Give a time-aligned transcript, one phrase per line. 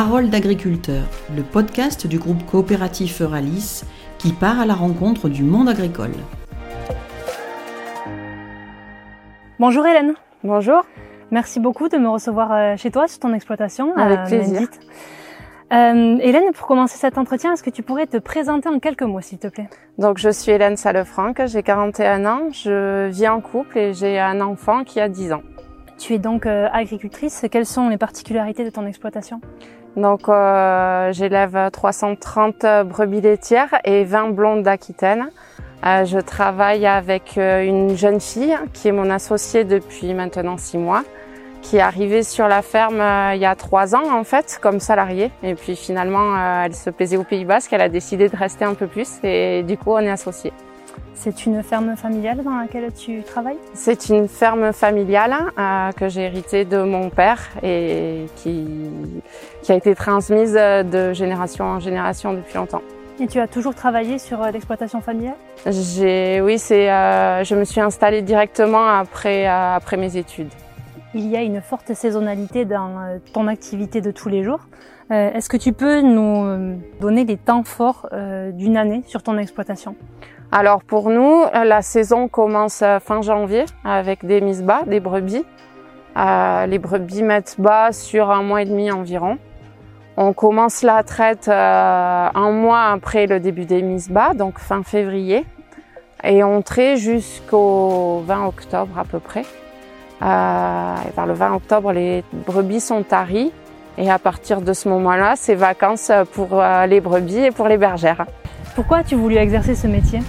[0.00, 3.82] Parole d'agriculteur, le podcast du groupe coopératif Euralis
[4.18, 6.12] qui part à la rencontre du monde agricole.
[9.58, 10.14] Bonjour Hélène.
[10.44, 10.84] Bonjour.
[11.32, 13.92] Merci beaucoup de me recevoir euh, chez toi sur ton exploitation.
[13.96, 14.68] Avec plaisir.
[15.72, 19.20] Euh, Hélène, pour commencer cet entretien, est-ce que tu pourrais te présenter en quelques mots,
[19.20, 19.68] s'il te plaît?
[19.98, 24.40] Donc, je suis Hélène Salefranc, j'ai 41 ans, je vis en couple et j'ai un
[24.42, 25.42] enfant qui a 10 ans.
[25.98, 27.44] Tu es donc euh, agricultrice.
[27.50, 29.40] Quelles sont les particularités de ton exploitation?
[29.96, 35.30] Donc euh, j'élève 330 brebis laitières et 20 blondes d'Aquitaine.
[35.84, 40.78] Euh, je travaille avec euh, une jeune fille qui est mon associée depuis maintenant six
[40.78, 41.04] mois,
[41.62, 43.02] qui est arrivée sur la ferme
[43.34, 45.30] il y a trois ans en fait comme salariée.
[45.42, 48.74] Et puis finalement elle se plaisait au Pays Basque, elle a décidé de rester un
[48.74, 50.52] peu plus et du coup on est associés.
[51.14, 53.58] C'est une ferme familiale dans laquelle tu travailles?
[53.74, 58.66] C'est une ferme familiale euh, que j'ai héritée de mon père et qui,
[59.62, 62.82] qui a été transmise de génération en génération depuis longtemps.
[63.20, 65.34] Et tu as toujours travaillé sur euh, l'exploitation familiale?
[65.66, 70.52] J'ai, oui, c'est, euh, je me suis installée directement après, euh, après mes études.
[71.14, 74.60] Il y a une forte saisonnalité dans euh, ton activité de tous les jours.
[75.10, 78.08] Euh, Est-ce que tu peux nous donner les temps forts
[78.52, 79.96] d'une année sur ton exploitation?
[80.50, 85.44] Alors pour nous, la saison commence fin janvier avec des mises bas, des brebis.
[86.16, 89.38] Euh, les brebis mettent bas sur un mois et demi environ.
[90.16, 94.82] On commence la traite euh, un mois après le début des mises bas, donc fin
[94.82, 95.46] février.
[96.24, 99.44] Et on traite jusqu'au 20 octobre à peu près.
[100.22, 103.52] Euh, et vers le 20 octobre, les brebis sont taries.
[103.96, 108.26] Et à partir de ce moment-là, c'est vacances pour les brebis et pour les bergères.
[108.76, 110.20] Pourquoi as-tu voulu exercer ce métier?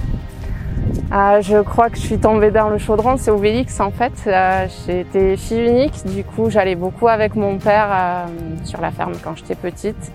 [1.11, 4.13] Euh, Je crois que je suis tombée dans le chaudron, c'est Obélix en fait.
[4.27, 8.25] Euh, J'étais fille unique, du coup j'allais beaucoup avec mon père euh,
[8.63, 10.11] sur la ferme quand j'étais petite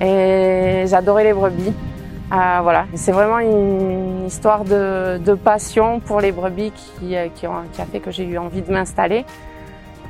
[0.00, 1.72] et j'adorais les brebis.
[2.32, 7.28] Euh, voilà, c'est vraiment une histoire de, passion pour les brebis qui, a
[7.90, 9.24] fait que j'ai eu envie de m'installer.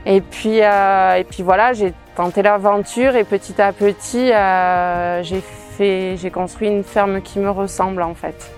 [0.07, 4.33] Et puis, et puis voilà, j'ai tenté l'aventure et petit à petit,
[5.25, 8.56] j'ai construit une ferme qui me ressemble en fait.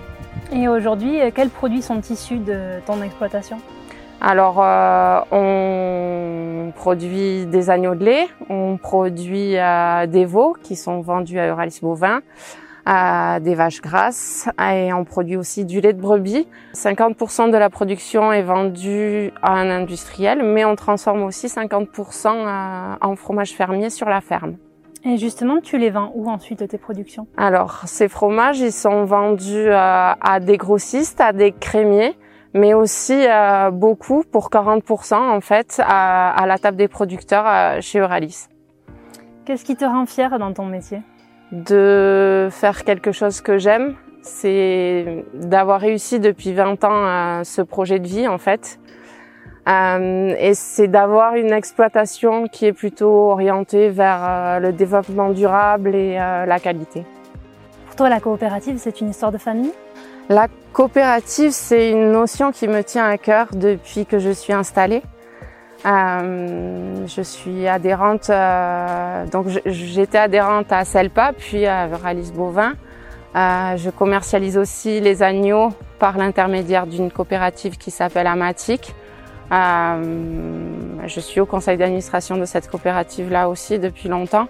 [0.51, 3.57] Et aujourd'hui, quels produits sont issus de ton exploitation?
[4.21, 10.99] Alors, euh, on produit des agneaux de lait, on produit euh, des veaux qui sont
[10.99, 12.21] vendus à Euralis Bovin,
[12.87, 16.47] euh, des vaches grasses et on produit aussi du lait de brebis.
[16.73, 22.95] 50% de la production est vendue à un industriel, mais on transforme aussi 50% euh,
[22.99, 24.55] en fromage fermier sur la ferme.
[25.05, 27.27] Et justement, tu les vends où ensuite tes productions?
[27.37, 29.73] Alors, ces fromages, ils sont vendus euh,
[30.19, 32.17] à des grossistes, à des crémiers,
[32.53, 37.81] mais aussi euh, beaucoup, pour 40% en fait, à, à, la table des producteurs euh,
[37.81, 38.47] chez Euralis.
[39.45, 41.01] Qu'est-ce qui te rend fier dans ton métier?
[41.51, 48.07] De faire quelque chose que j'aime, c'est d'avoir réussi depuis 20 ans ce projet de
[48.07, 48.79] vie en fait.
[49.69, 55.93] Euh, et c'est d'avoir une exploitation qui est plutôt orientée vers euh, le développement durable
[55.93, 57.05] et euh, la qualité.
[57.85, 59.71] Pour toi, la coopérative, c'est une histoire de famille?
[60.27, 65.01] La coopérative, c'est une notion qui me tient à cœur depuis que je suis installée.
[65.83, 68.29] je suis adhérente,
[69.31, 72.73] donc j'étais adhérente à Selpa, puis à Euralis Bovin.
[73.33, 78.93] je commercialise aussi les agneaux par l'intermédiaire d'une coopérative qui s'appelle Amatic.
[79.51, 80.63] Euh,
[81.07, 84.47] je suis au conseil d'administration de cette coopérative-là aussi depuis longtemps.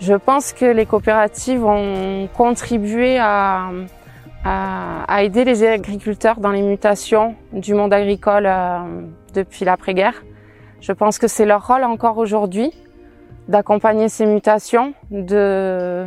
[0.00, 3.70] Je pense que les coopératives ont contribué à,
[4.44, 8.78] à, à aider les agriculteurs dans les mutations du monde agricole euh,
[9.34, 10.24] depuis l'après-guerre.
[10.80, 12.72] Je pense que c'est leur rôle encore aujourd'hui
[13.48, 16.06] d'accompagner ces mutations, de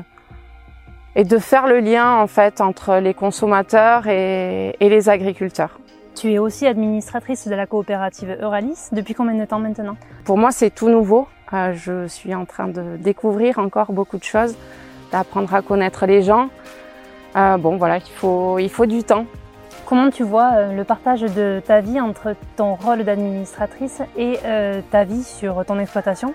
[1.16, 5.80] et de faire le lien en fait entre les consommateurs et, et les agriculteurs.
[6.16, 8.90] Tu es aussi administratrice de la coopérative Euralis.
[8.92, 9.98] Depuis combien de temps maintenant?
[10.26, 11.28] Pour moi, c'est tout nouveau.
[11.54, 14.56] Euh, je suis en train de découvrir encore beaucoup de choses,
[15.12, 16.50] d'apprendre à connaître les gens.
[17.36, 19.26] Euh, bon, voilà, il faut, il faut du temps.
[19.86, 24.82] Comment tu vois euh, le partage de ta vie entre ton rôle d'administratrice et euh,
[24.92, 26.34] ta vie sur ton exploitation?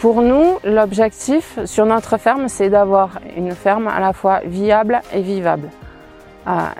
[0.00, 5.20] Pour nous, l'objectif sur notre ferme, c'est d'avoir une ferme à la fois viable et
[5.20, 5.68] vivable.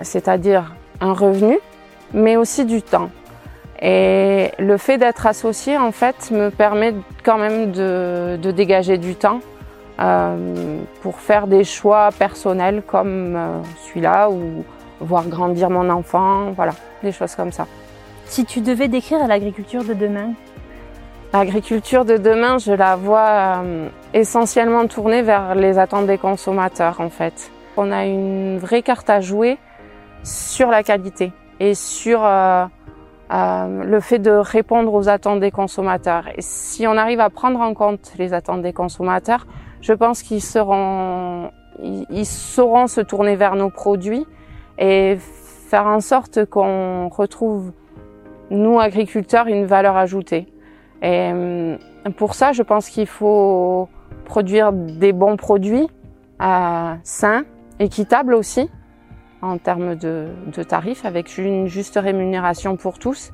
[0.01, 1.57] C'est-à-dire un revenu
[2.13, 3.09] mais aussi du temps.
[3.81, 6.93] Et le fait d'être associé, en fait, me permet
[7.23, 9.41] quand même de, de dégager du temps
[9.99, 14.63] euh, pour faire des choix personnels comme euh, celui-là ou
[15.01, 16.73] voir grandir mon enfant, voilà,
[17.03, 17.67] des choses comme ça.
[18.25, 20.33] Si tu devais décrire l'agriculture de demain,
[21.33, 27.09] L'agriculture de demain, je la vois euh, essentiellement tournée vers les attentes des consommateurs en
[27.09, 27.51] fait.
[27.75, 29.57] On a une vraie carte à jouer
[30.23, 31.33] sur la qualité
[31.65, 32.65] et sur euh,
[33.33, 36.25] euh, le fait de répondre aux attentes des consommateurs.
[36.37, 39.47] Si on arrive à prendre en compte les attentes des consommateurs,
[39.81, 44.25] je pense qu'ils sauront se tourner vers nos produits
[44.77, 47.71] et faire en sorte qu'on retrouve,
[48.51, 50.47] nous agriculteurs, une valeur ajoutée.
[51.01, 51.77] Et euh,
[52.15, 53.89] pour ça, je pense qu'il faut
[54.25, 55.87] produire des bons produits
[56.39, 57.43] sains,
[57.79, 58.69] équitables aussi,
[59.45, 60.27] en termes de,
[60.67, 63.31] tarifs, avec une juste rémunération pour tous,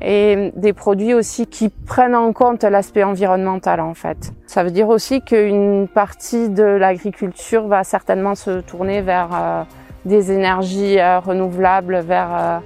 [0.00, 4.32] et des produits aussi qui prennent en compte l'aspect environnemental en fait.
[4.46, 9.62] Ça veut dire aussi qu'une partie de l'agriculture va certainement se tourner vers euh,
[10.04, 12.58] des énergies euh, renouvelables, vers euh,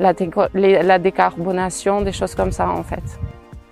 [0.00, 3.02] la, la décarbonation, des choses comme ça en fait.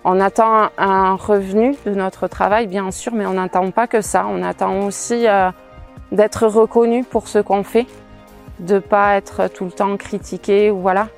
[0.03, 4.25] On attend un revenu de notre travail, bien sûr, mais on n'attend pas que ça.
[4.27, 5.27] On attend aussi
[6.11, 7.85] d'être reconnu pour ce qu'on fait,
[8.61, 11.09] de pas être tout le temps critiqué ou voilà.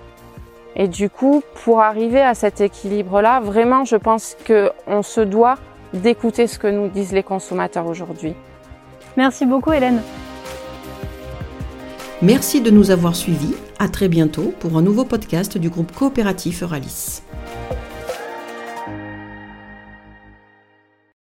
[0.75, 5.57] Et du coup, pour arriver à cet équilibre-là, vraiment, je pense qu'on se doit
[5.93, 8.33] d'écouter ce que nous disent les consommateurs aujourd'hui.
[9.15, 10.01] Merci beaucoup, Hélène.
[12.21, 13.53] Merci de nous avoir suivis.
[13.79, 17.21] À très bientôt pour un nouveau podcast du groupe coopératif Euralis.